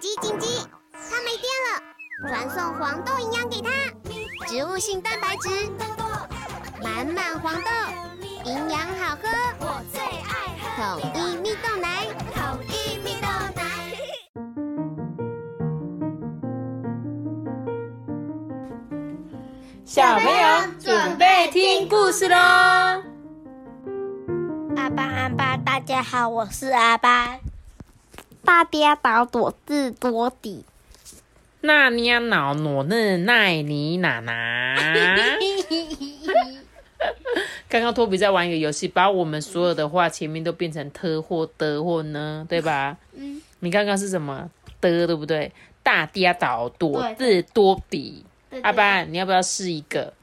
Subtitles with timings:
[0.00, 0.46] 紧急紧急！
[0.92, 1.82] 它没电了，
[2.28, 3.68] 传送黄豆营养给它，
[4.46, 5.48] 植物性蛋白质，
[6.80, 7.70] 满满黄豆，
[8.44, 13.26] 营养好喝，我最爱喝统一蜜豆奶，统一蜜豆
[13.56, 13.62] 奶。
[19.84, 22.36] 小朋友准备听故事喽！
[24.76, 27.36] 阿巴阿巴，大家好，我是阿巴。
[28.48, 30.64] 大家倒躲自多底。
[31.60, 35.36] 那你要脑挪嫩奈你奶奶。
[37.68, 42.96] 刚刚托比在玩一个游戏，把我们所有的话前面都变成特或的或呢，对吧？
[43.12, 43.42] 嗯。
[43.60, 44.48] 你刚刚是什么
[44.80, 45.52] 的，对不对？
[45.82, 48.24] 大家倒躲字多底。
[48.62, 50.14] 阿班，你要不要试一个？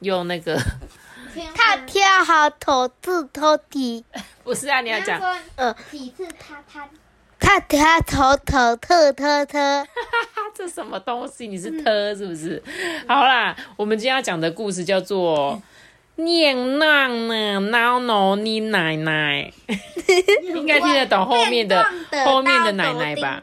[0.00, 0.60] 用那个。
[1.54, 4.04] 他跳好头字头底。
[4.42, 5.20] 不是啊，你要讲。
[5.54, 6.88] 呃，几次他他。
[7.46, 9.86] 他他头头特特特。
[10.52, 11.46] 这什么东西？
[11.46, 12.60] 你是特是不是？
[13.06, 15.62] 好啦，我们今天要讲的故事叫做
[16.22, 19.52] 《念浪呢闹闹你奶奶》，
[20.56, 21.86] 应该听得懂后面的
[22.24, 23.40] 后面的奶奶吧？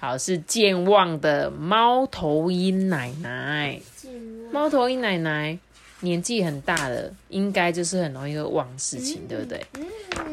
[0.00, 3.78] 好，是健忘的猫头鹰奶奶。
[4.50, 5.56] 猫头鹰奶奶
[6.00, 9.66] 年纪很大了，应该就是很容易会忘事情，对不对？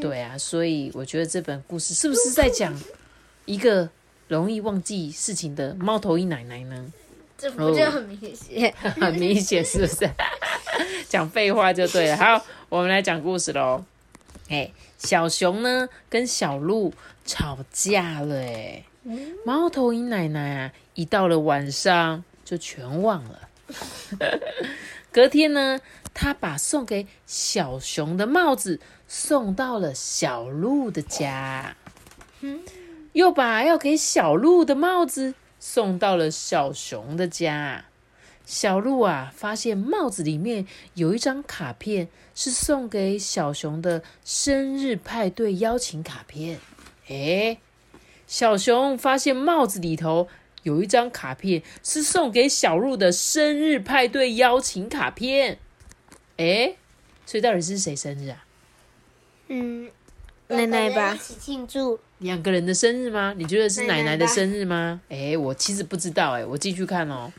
[0.02, 2.73] 对啊，所以我觉得这本故事是不是在讲
[3.46, 3.90] 一个？
[4.28, 6.92] 容易忘记事情的猫头鹰奶奶呢？
[7.38, 8.73] 这不就很明显？
[9.00, 10.10] 很明显是不是？
[11.08, 12.18] 讲废话就对了。
[12.18, 13.86] 好，我们来讲故事喽。
[14.50, 16.94] 哎，小熊呢跟小鹿
[17.26, 18.36] 吵架了。
[18.36, 18.84] 哎，
[19.45, 23.40] 猫头鹰奶奶啊，一到了晚上就全忘了。
[25.18, 25.80] 隔天呢，
[26.14, 31.76] 他把送给小熊的帽子送到了小鹿的家。
[33.14, 37.86] 又把要给小鹿的帽子送到了小熊的家。
[38.45, 46.60] 小鹿啊，发现帽子里面有一张卡片，是送给小熊的生日派对邀请卡片。
[47.08, 47.58] 诶，
[48.27, 50.27] 小熊发现帽子里头
[50.67, 55.58] 有一张卡片，是送给小鹿的生日派对邀请卡片。
[56.36, 56.76] 哎，
[57.26, 58.45] 所以到底是谁生日啊？
[59.48, 59.89] 嗯。
[60.50, 63.33] 奶奶吧，一起庆祝两个人的生日吗？
[63.36, 65.02] 你觉得是奶奶的生日吗？
[65.10, 67.33] 哎，我其实不知道哎，我继续看哦。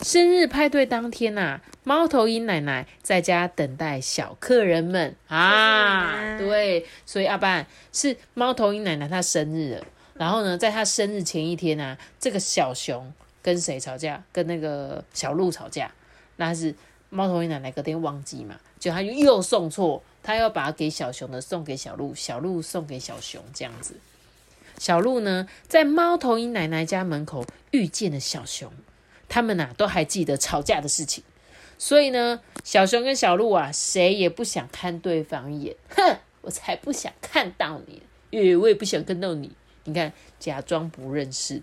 [0.00, 6.36] 生日派对当天呐，猫头鹰奶奶在家等待小客人们啊。
[6.36, 9.86] 对，所以阿班是猫头鹰奶奶她生日了。
[10.14, 13.12] 然后呢，在他生日前一天啊，这个小熊
[13.42, 14.22] 跟谁吵架？
[14.32, 15.90] 跟那个小鹿吵架。
[16.36, 16.74] 那是
[17.10, 20.02] 猫头鹰奶奶隔天忘记嘛，就他就又送错。
[20.22, 23.94] 他要把给小熊的送给小鹿，小鹿送给小熊，这样子。
[24.78, 28.72] 小鹿呢，在猫头鹰奶奶家门口遇见了小熊，
[29.28, 31.24] 他们呐都还记得吵架的事情，
[31.76, 35.74] 所以呢，小熊跟小鹿啊，谁也不想看对方一眼。
[35.88, 39.50] 哼，我才不想看到你，因为，我也不想看到你。
[39.84, 41.62] 你看，假装不认识。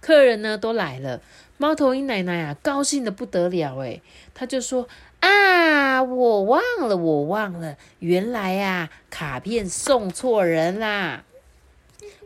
[0.00, 1.20] 客人呢都来了，
[1.58, 4.02] 猫头鹰奶奶啊，高兴的不得了，诶，
[4.34, 4.88] 他就说。
[5.18, 6.02] 啊！
[6.02, 11.24] 我忘了，我忘了，原来呀，卡片送错人啦。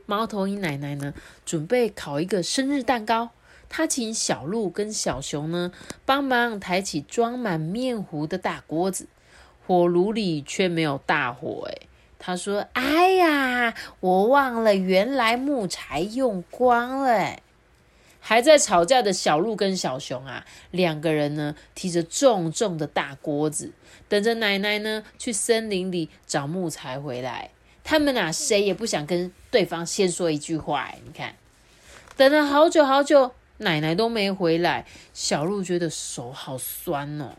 [0.04, 1.14] 猫头鹰奶奶呢，
[1.46, 3.30] 准备烤一个生日蛋糕。
[3.70, 5.72] 她请小鹿跟小熊呢，
[6.04, 9.06] 帮忙抬起装满面糊的大锅子。
[9.66, 11.86] 火炉里却没有大火，哎，
[12.22, 17.40] 他说：“哎呀，我忘了，原来木材用光了。”
[18.22, 23.72] 还在吵架的小鹿跟小熊啊，两个人呢提着重重的大锅子，
[24.10, 27.48] 等着奶奶呢去森林里找木材回来。
[27.82, 30.92] 他们啊，谁也不想跟对方先说一句话。
[31.02, 31.34] 你看，
[32.18, 37.32] 等了好久好久，奶奶都没回来，小鹿觉得手好酸哦。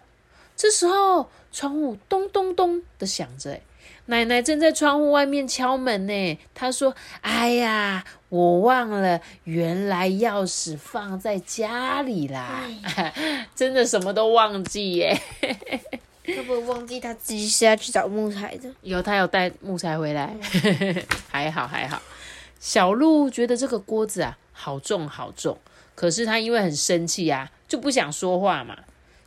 [0.57, 3.59] 这时候，窗户咚咚咚的响着，
[4.07, 6.39] 奶奶正在窗户外面敲门呢。
[6.53, 12.63] 她说：“哎呀。”我忘了，原来钥匙放在家里啦！
[13.53, 15.21] 真的什么都忘记耶。
[16.23, 18.73] 会不会忘记他自己是要去找木材的？
[18.83, 20.33] 有，他有带木材回来，
[21.29, 22.01] 还好还好。
[22.57, 25.57] 小鹿觉得这个锅子啊，好重好重，
[25.93, 28.77] 可是他因为很生气啊，就不想说话嘛。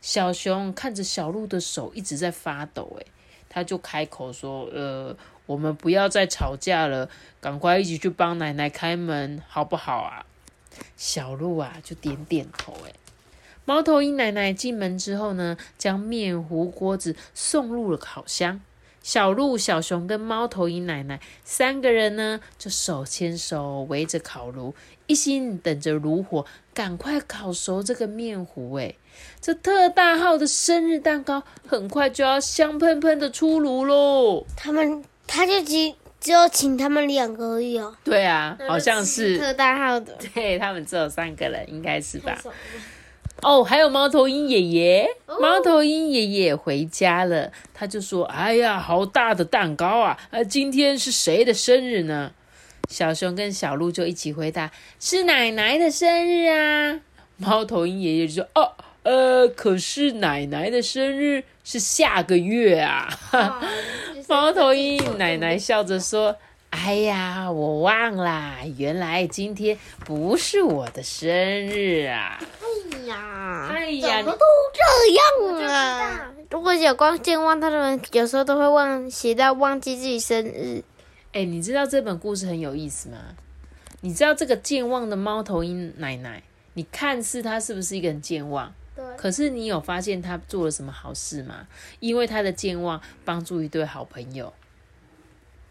[0.01, 3.05] 小熊看着小鹿的手一直在发抖，诶，
[3.49, 5.15] 他就开口说：“呃。”
[5.47, 7.07] 我们不要再吵架了，
[7.39, 10.25] 赶快一起去帮奶奶开门，好不好啊？
[10.97, 12.73] 小鹿啊，就点点头。
[12.87, 12.91] 哎，
[13.63, 18.59] 猫头鹰奶奶进门之后呢，将面糊锅子送入了烤箱。
[19.05, 24.73] 小鹿、小熊跟猫头鹰奶奶三个人呢，就手牵手围着烤炉，
[25.05, 26.43] 一心等着炉火
[26.73, 28.73] 赶快烤熟这个面糊。
[28.73, 28.95] 哎，
[29.39, 34.43] 这特大号的生日蛋糕很快就要香喷喷的出炉喽。
[34.57, 37.95] 他们他就只只有请他们两个而已哦。
[38.03, 42.35] 对啊，好像是特大号的， 对他们只有三个人，应该是吧？
[43.41, 45.07] 哦，还有猫头鹰爷爷，
[45.39, 50.17] 猫头鹰爷爷回家了，他就说：“哎呀，好大的蛋糕啊！
[50.31, 52.31] 呃，今天是谁的生日呢？”
[52.89, 57.01] 小熊跟小鹿就一起回答：“是奶奶的生日啊！”
[57.37, 58.71] 猫头鹰爷爷就说：“哦，
[59.03, 63.09] 呃，可是奶奶的生日是下个月啊！”
[64.27, 66.37] 猫头鹰奶奶笑着说。
[66.77, 72.37] 哎呀，我忘啦，原来今天不是我的生日啊！
[72.39, 76.33] 哎呀，哎呀，怎么都这样啊！
[76.51, 80.83] 如果有光健忘，他们有时候都会忘写到忘记自己生日。
[81.31, 83.17] 哎，你知道这本故事很有意思吗？
[84.01, 86.43] 你知道这个健忘的猫头鹰奶奶，
[86.73, 88.71] 你看似她是不是一个人健忘？
[88.95, 89.03] 对。
[89.17, 91.67] 可是你有发现他做了什么好事吗？
[92.01, 94.53] 因为他的健忘帮助一对好朋友。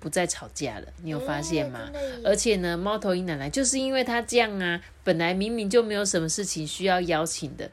[0.05, 1.91] 不再吵架了，你有发现吗？
[2.23, 7.71] 而且呢，猫头鹰奶奶就是因为他这样啊，本来明明就没有什么事情需要邀请的，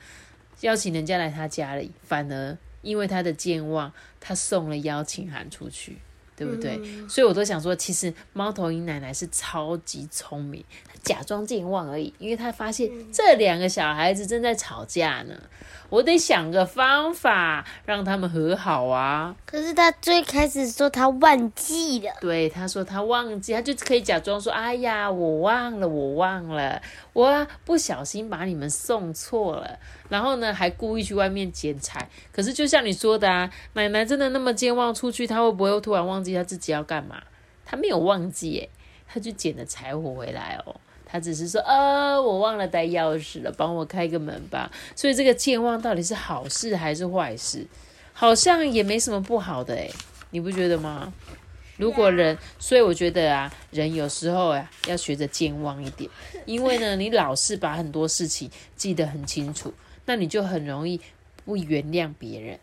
[0.62, 3.92] 邀请人家来他家里，反而因为他的健忘，
[4.22, 5.98] 他送了邀请函出去，
[6.36, 6.80] 对不对？
[7.07, 10.63] 所以我都想说，其实猫头鹰奶奶是超级聪明，
[11.04, 15.36] 假装健忘而已，因为她发现这两个小孩子正在吵架呢。
[15.89, 19.36] 我得想个方法让他们和好啊！
[19.45, 26.81] 可是他最开始说他忘记了，对，他说他忘记，他就可以假装说：“哎呀，我忘了，我忘了，
[27.12, 29.80] 我不小心把你们送错了。”
[30.12, 32.10] 然后呢，还故意去外面捡柴。
[32.34, 37.24] 可是就像你说的啊，奶奶真的那么健忘，出去她会不会突然忘记她自己要干嘛？
[37.66, 38.69] 她没有忘记，诶，
[39.08, 40.75] 她就捡了柴火回来哦。
[41.06, 44.69] 她只是说，呃，我忘了带钥匙了，帮我开个门吧。
[44.98, 47.66] 所以这个健忘到底是好事还是坏事？
[48.12, 49.90] 好像也没什么不好的诶，
[50.31, 51.13] 你不觉得吗？
[51.78, 56.08] 如果人，所以我觉得啊，人有时候呀要学着健忘一点，
[56.46, 59.74] 因为呢，你老是把很多事情记得很清楚，
[60.06, 61.00] 那你就很容易
[61.45, 62.59] 不原谅别人，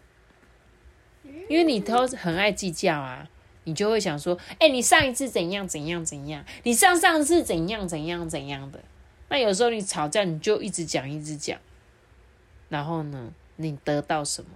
[1.48, 3.28] 因为你都很爱计较啊。
[3.64, 6.42] 你就会想说，哎，你上一次怎样怎样怎样？
[6.62, 8.80] 你上上次怎样怎样怎样的？
[9.28, 11.60] 那有时候你吵架，你就一直讲一直讲，
[12.70, 14.50] 然后呢，你得到什么？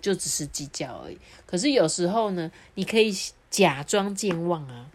[0.00, 1.18] 就只是计较而已。
[1.44, 3.12] 可是有时候呢，你可以
[3.50, 4.88] 假装健忘啊，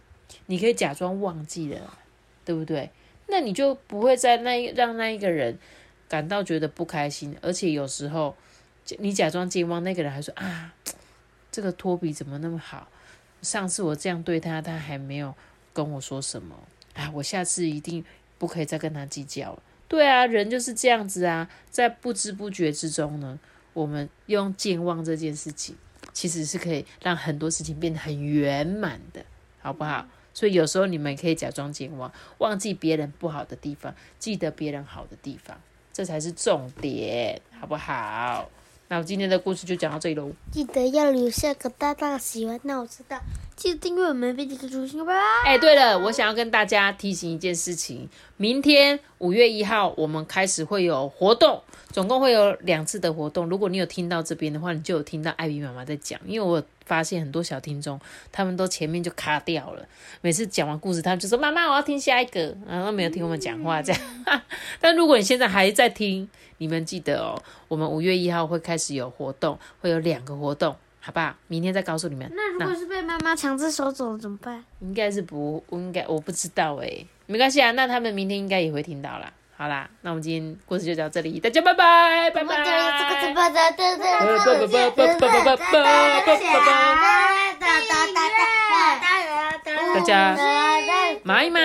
[0.46, 1.98] 你可以假装忘记了，
[2.46, 2.90] 对不对？
[3.26, 5.58] 那你就不会再那让那一个人
[6.08, 8.34] 感到觉得不开心，而且有时候
[8.98, 10.74] 你假装健忘，那个人还说啊，
[11.52, 12.88] 这个托比怎么那么好？
[13.42, 15.34] 上次我这样对他，他还没有
[15.72, 16.58] 跟我说什么
[16.94, 17.10] 啊！
[17.14, 18.04] 我下次一定
[18.36, 19.62] 不可以再跟他计较了。
[19.86, 23.38] 对啊，人就是这样子啊，在不知不觉之中呢，
[23.74, 25.76] 我们用健忘这件事情，
[26.12, 29.24] 其实是可以让很多事情变得很圆满的，
[29.60, 30.06] 好不好？
[30.34, 35.60] 所以有时候你们可以假装健忘，忘记别人不好的地方，记得别人好的地方，
[35.98, 38.48] 这才是重点，好不好？
[38.86, 40.30] 那我今天的故事就讲到这里喽。
[40.52, 43.20] 记得要留下个大大的喜欢，那我知道。
[43.58, 45.20] 记得订阅我们，并且出新，拜拜。
[45.44, 53.48] 哎，对了，我想要跟大家提醒一件事情：明天五月一号，我们开始会有活动，总共会有两次的活动。
[53.48, 56.20] 如果你有听到这边的话，你就有听到艾比妈妈在讲。
[56.24, 57.98] 因为我发现很多小听众，
[58.30, 59.84] 他们都前面就卡掉了。
[60.20, 64.00] 每次讲完故事，他们就说：“妈妈，我要听下一个。”然后没有听我们讲话，这样。
[64.80, 66.28] 但如果你现在还在听，
[66.58, 71.34] 你们记得哦，我们五月一号会开始有活动，会有两个活动，好不好？
[71.46, 72.30] 明天再告诉你们。
[72.34, 74.64] 那如果是被妈妈强制收走了怎么办？
[74.80, 77.70] 应该是不，应该我不知道哎，没关系啊。
[77.72, 79.32] 那他们明天应该也会听到啦。
[79.56, 82.54] 好啦，那我们今天故事就到这里，大家拜拜，拜拜。
[89.94, 90.36] 大家，
[91.24, 91.60] 买一买。